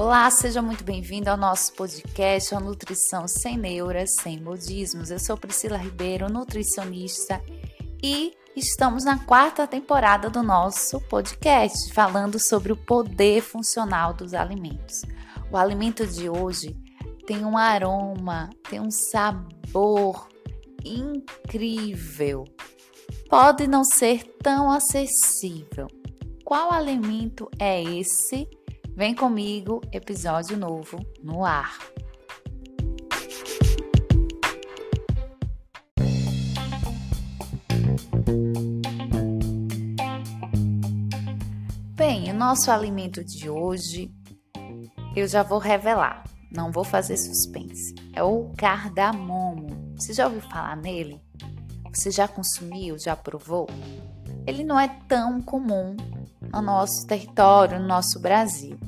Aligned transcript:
Olá, 0.00 0.30
seja 0.30 0.62
muito 0.62 0.84
bem-vindo 0.84 1.28
ao 1.28 1.36
nosso 1.36 1.72
podcast 1.72 2.54
A 2.54 2.60
Nutrição 2.60 3.26
Sem 3.26 3.58
Neuras, 3.58 4.14
Sem 4.22 4.40
Modismos. 4.40 5.10
Eu 5.10 5.18
sou 5.18 5.36
Priscila 5.36 5.76
Ribeiro, 5.76 6.32
nutricionista, 6.32 7.42
e 8.00 8.32
estamos 8.54 9.02
na 9.04 9.18
quarta 9.24 9.66
temporada 9.66 10.30
do 10.30 10.40
nosso 10.40 11.00
podcast, 11.08 11.92
falando 11.92 12.38
sobre 12.38 12.72
o 12.72 12.76
poder 12.76 13.42
funcional 13.42 14.14
dos 14.14 14.34
alimentos. 14.34 15.02
O 15.50 15.56
alimento 15.56 16.06
de 16.06 16.30
hoje 16.30 16.76
tem 17.26 17.44
um 17.44 17.58
aroma, 17.58 18.50
tem 18.70 18.78
um 18.78 18.92
sabor 18.92 20.28
incrível. 20.84 22.44
Pode 23.28 23.66
não 23.66 23.82
ser 23.82 24.22
tão 24.40 24.70
acessível. 24.70 25.88
Qual 26.44 26.70
alimento 26.70 27.50
é 27.58 27.82
esse? 27.82 28.48
Vem 28.98 29.14
comigo, 29.14 29.80
episódio 29.92 30.56
novo 30.56 30.98
no 31.22 31.44
ar. 31.44 31.78
Bem, 41.94 42.28
o 42.32 42.34
nosso 42.34 42.72
alimento 42.72 43.22
de 43.22 43.48
hoje 43.48 44.12
eu 45.14 45.28
já 45.28 45.44
vou 45.44 45.60
revelar, 45.60 46.24
não 46.50 46.72
vou 46.72 46.82
fazer 46.82 47.16
suspense. 47.16 47.94
É 48.12 48.24
o 48.24 48.52
cardamomo. 48.58 49.94
Você 49.96 50.12
já 50.12 50.26
ouviu 50.26 50.40
falar 50.40 50.76
nele? 50.76 51.22
Você 51.94 52.10
já 52.10 52.26
consumiu? 52.26 52.98
Já 52.98 53.14
provou? 53.14 53.68
Ele 54.44 54.64
não 54.64 54.80
é 54.80 54.88
tão 55.06 55.40
comum 55.40 55.96
no 56.52 56.62
nosso 56.62 57.06
território, 57.06 57.78
no 57.78 57.86
nosso 57.86 58.20
Brasil. 58.20 58.78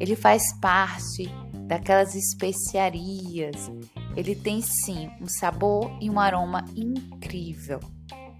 Ele 0.00 0.14
faz 0.14 0.52
parte 0.60 1.28
daquelas 1.66 2.14
especiarias. 2.14 3.70
Ele 4.16 4.34
tem 4.34 4.60
sim 4.60 5.10
um 5.20 5.26
sabor 5.26 5.90
e 6.00 6.08
um 6.08 6.18
aroma 6.18 6.64
incrível. 6.74 7.80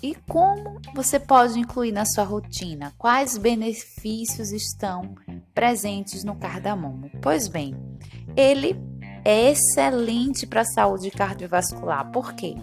E 0.03 0.15
como 0.29 0.81
você 0.95 1.19
pode 1.19 1.59
incluir 1.59 1.93
na 1.93 2.05
sua 2.05 2.23
rotina? 2.23 2.93
Quais 2.97 3.37
benefícios 3.37 4.53
estão 4.53 5.17
presentes 5.53 6.23
no 6.23 6.37
cardamomo? 6.37 7.11
Pois 7.21 7.49
bem, 7.49 7.75
ele 8.37 8.77
é 9.25 9.51
excelente 9.51 10.47
para 10.47 10.61
a 10.61 10.65
saúde 10.65 11.11
cardiovascular. 11.11 12.11
Por 12.13 12.33
quê? 12.35 12.55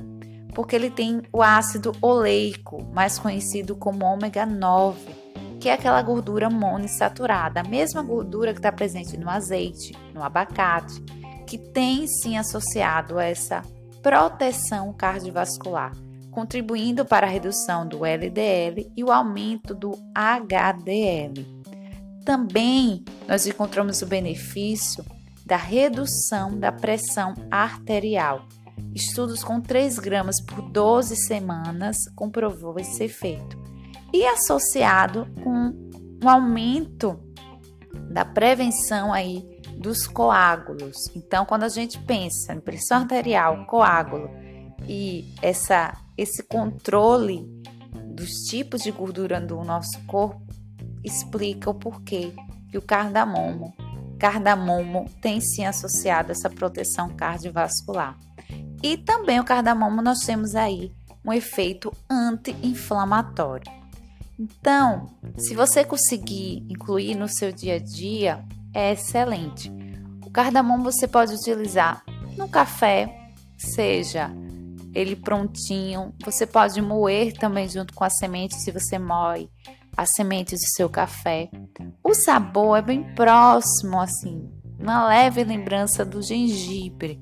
Porque 0.53 0.75
ele 0.75 0.89
tem 0.89 1.21
o 1.33 1.43
ácido 1.43 1.91
oleico, 2.01 2.81
mais 2.93 3.19
conhecido 3.19 3.75
como 3.75 4.05
ômega 4.05 4.45
9 4.45 5.24
que 5.59 5.69
é 5.69 5.73
aquela 5.73 6.01
gordura 6.01 6.49
monoinsaturada, 6.49 7.61
a 7.61 7.63
mesma 7.63 8.01
gordura 8.01 8.53
que 8.53 8.59
está 8.59 8.71
presente 8.71 9.17
no 9.17 9.29
azeite, 9.29 9.95
no 10.13 10.23
abacate, 10.23 11.01
que 11.47 11.57
tem 11.57 12.07
sim 12.07 12.37
associado 12.37 13.17
a 13.17 13.25
essa 13.25 13.61
proteção 14.01 14.93
cardiovascular, 14.93 15.91
contribuindo 16.31 17.05
para 17.05 17.25
a 17.25 17.29
redução 17.29 17.87
do 17.87 18.05
LDL 18.05 18.91
e 18.95 19.03
o 19.03 19.11
aumento 19.11 19.73
do 19.73 19.97
HDL. 20.13 21.45
Também 22.23 23.03
nós 23.27 23.45
encontramos 23.45 24.01
o 24.01 24.05
benefício 24.05 25.05
da 25.45 25.57
redução 25.57 26.57
da 26.57 26.71
pressão 26.71 27.35
arterial. 27.51 28.47
Estudos 28.93 29.43
com 29.43 29.61
3 29.61 29.99
gramas 29.99 30.41
por 30.41 30.61
12 30.61 31.15
semanas 31.15 31.97
comprovou 32.15 32.79
esse 32.79 33.03
efeito 33.03 33.65
e 34.13 34.25
associado 34.25 35.27
com 35.43 35.73
um 36.23 36.29
aumento 36.29 37.19
da 38.09 38.23
prevenção 38.23 39.13
aí 39.13 39.43
dos 39.77 40.07
coágulos. 40.07 40.95
Então, 41.15 41.45
quando 41.45 41.63
a 41.63 41.69
gente 41.69 41.99
pensa 41.99 42.53
em 42.53 42.59
pressão 42.59 42.99
arterial, 42.99 43.65
coágulo 43.65 44.29
e 44.87 45.33
essa, 45.41 45.97
esse 46.17 46.43
controle 46.43 47.45
dos 48.13 48.29
tipos 48.47 48.81
de 48.81 48.91
gordura 48.91 49.39
do 49.41 49.61
nosso 49.63 49.99
corpo, 50.05 50.41
explica 51.03 51.69
o 51.69 51.73
porquê 51.73 52.33
que 52.69 52.77
o 52.77 52.81
cardamomo, 52.81 53.73
cardamomo 54.17 55.05
tem 55.21 55.39
sim 55.39 55.65
associado 55.65 56.31
essa 56.31 56.49
proteção 56.49 57.09
cardiovascular. 57.15 58.17
E 58.81 58.97
também 58.97 59.39
o 59.39 59.43
cardamomo 59.43 60.01
nós 60.01 60.19
temos 60.19 60.55
aí 60.55 60.91
um 61.25 61.33
efeito 61.33 61.91
anti-inflamatório. 62.09 63.65
Então, 64.37 65.07
se 65.37 65.55
você 65.55 65.83
conseguir 65.83 66.65
incluir 66.69 67.15
no 67.15 67.27
seu 67.27 67.51
dia 67.51 67.75
a 67.75 67.79
dia, 67.79 68.43
é 68.73 68.91
excelente. 68.91 69.71
O 70.25 70.29
cardamomo 70.29 70.83
você 70.83 71.07
pode 71.07 71.33
utilizar 71.33 72.03
no 72.37 72.49
café, 72.49 73.31
seja 73.57 74.29
ele 74.93 75.15
prontinho. 75.15 76.13
Você 76.23 76.45
pode 76.45 76.81
moer 76.81 77.33
também 77.33 77.67
junto 77.67 77.93
com 77.93 78.03
a 78.03 78.09
semente, 78.09 78.55
se 78.55 78.71
você 78.71 78.97
moe 78.97 79.49
as 79.95 80.09
sementes 80.11 80.59
do 80.59 80.67
seu 80.75 80.89
café. 80.89 81.49
O 82.03 82.13
sabor 82.13 82.77
é 82.77 82.81
bem 82.81 83.03
próximo, 83.15 83.99
assim, 83.99 84.49
uma 84.79 85.07
leve 85.07 85.43
lembrança 85.43 86.03
do 86.03 86.21
gengibre. 86.21 87.21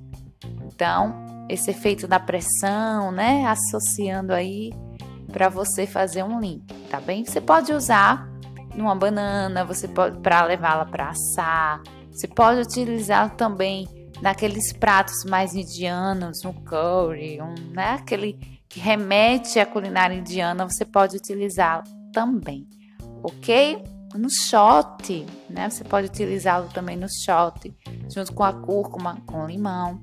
Então, 0.65 1.45
esse 1.49 1.71
efeito 1.71 2.07
da 2.07 2.19
pressão, 2.19 3.11
né, 3.11 3.45
associando 3.45 4.33
aí 4.33 4.71
para 5.31 5.49
você 5.49 5.85
fazer 5.85 6.23
um 6.23 6.39
link, 6.39 6.63
tá 6.93 7.01
bem? 7.01 7.25
Você 7.25 7.41
pode 7.41 7.73
usar 7.73 8.29
numa 8.75 8.93
banana, 8.93 9.65
você 9.65 9.87
pode 9.87 10.19
para 10.19 10.43
levá-la 10.43 10.85
para 10.85 11.09
assar. 11.09 11.81
Você 12.11 12.27
pode 12.27 12.61
utilizar 12.61 13.35
também 13.35 13.87
naqueles 14.21 14.71
pratos 14.71 15.25
mais 15.25 15.55
indianos, 15.55 16.43
no 16.43 16.53
curry, 16.53 17.41
um, 17.41 17.55
né? 17.71 17.95
Aquele 17.95 18.33
que 18.69 18.79
remete 18.79 19.59
à 19.59 19.65
culinária 19.65 20.13
indiana, 20.13 20.69
você 20.69 20.85
pode 20.85 21.17
utilizá-lo 21.17 21.83
também, 22.13 22.67
ok? 23.23 23.83
No 24.13 24.29
shot, 24.29 25.25
né? 25.49 25.71
Você 25.71 25.83
pode 25.83 26.05
utilizá-lo 26.05 26.69
também 26.69 26.95
no 26.95 27.07
shot, 27.25 27.75
junto 28.13 28.31
com 28.35 28.43
a 28.43 28.53
cúrcuma, 28.53 29.17
com 29.25 29.47
limão. 29.47 29.99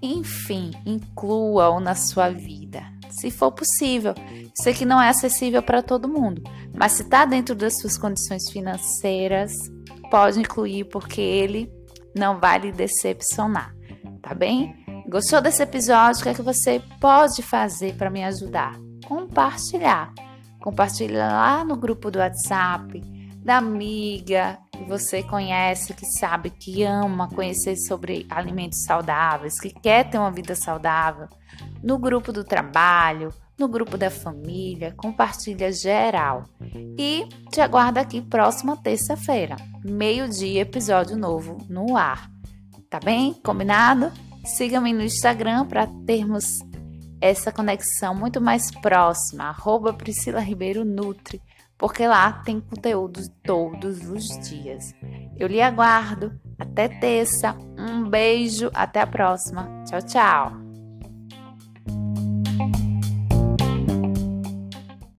Enfim, 0.00 0.70
inclua-o 0.86 1.80
na 1.80 1.96
sua 1.96 2.28
vida, 2.28 2.84
se 3.20 3.30
for 3.30 3.52
possível. 3.52 4.14
Sei 4.54 4.74
que 4.74 4.84
não 4.84 5.00
é 5.00 5.08
acessível 5.08 5.62
para 5.62 5.82
todo 5.82 6.08
mundo, 6.08 6.42
mas 6.74 6.92
se 6.92 7.02
está 7.02 7.24
dentro 7.24 7.54
das 7.54 7.78
suas 7.80 7.98
condições 7.98 8.50
financeiras, 8.50 9.52
pode 10.10 10.40
incluir 10.40 10.84
porque 10.84 11.20
ele 11.20 11.70
não 12.16 12.38
vai 12.38 12.58
lhe 12.58 12.72
decepcionar, 12.72 13.74
tá 14.22 14.34
bem? 14.34 14.74
Gostou 15.08 15.40
desse 15.40 15.62
episódio? 15.62 16.20
O 16.20 16.22
que 16.22 16.28
é 16.28 16.34
que 16.34 16.42
você 16.42 16.82
pode 17.00 17.42
fazer 17.42 17.94
para 17.94 18.10
me 18.10 18.22
ajudar? 18.24 18.78
Compartilhar. 19.06 20.12
Compartilha 20.60 21.28
lá 21.28 21.64
no 21.64 21.76
grupo 21.76 22.10
do 22.10 22.18
WhatsApp 22.18 23.00
da 23.48 23.56
amiga 23.56 24.58
que 24.70 24.84
você 24.84 25.22
conhece, 25.22 25.94
que 25.94 26.04
sabe, 26.04 26.50
que 26.50 26.82
ama 26.82 27.30
conhecer 27.30 27.76
sobre 27.76 28.26
alimentos 28.28 28.84
saudáveis, 28.84 29.58
que 29.58 29.70
quer 29.70 30.10
ter 30.10 30.18
uma 30.18 30.30
vida 30.30 30.54
saudável, 30.54 31.26
no 31.82 31.98
grupo 31.98 32.32
do 32.32 32.44
trabalho, 32.44 33.32
no 33.58 33.68
grupo 33.68 33.96
da 33.96 34.10
família, 34.10 34.94
compartilha 34.96 35.72
geral. 35.72 36.44
E 36.98 37.28
te 37.50 37.60
aguardo 37.60 37.98
aqui 37.98 38.20
próxima 38.20 38.76
terça-feira, 38.76 39.56
meio-dia, 39.84 40.62
episódio 40.62 41.16
novo 41.16 41.58
no 41.68 41.96
ar. 41.96 42.30
Tá 42.88 42.98
bem? 42.98 43.34
Combinado? 43.44 44.12
Siga-me 44.44 44.92
no 44.92 45.02
Instagram 45.02 45.66
para 45.66 45.86
termos 46.06 46.60
essa 47.20 47.50
conexão 47.50 48.14
muito 48.14 48.40
mais 48.40 48.70
próxima, 48.70 49.44
arroba 49.44 49.92
Priscila 49.92 50.40
Ribeiro 50.40 50.84
Nutri 50.84 51.42
porque 51.78 52.06
lá 52.06 52.32
tem 52.32 52.60
conteúdo 52.60 53.20
todos 53.44 54.10
os 54.10 54.26
dias. 54.48 54.92
Eu 55.38 55.46
lhe 55.46 55.62
aguardo. 55.62 56.38
Até 56.58 56.88
terça. 56.88 57.56
Um 57.78 58.10
beijo. 58.10 58.68
Até 58.74 59.00
a 59.00 59.06
próxima. 59.06 59.84
Tchau, 59.86 60.02
tchau. 60.02 60.67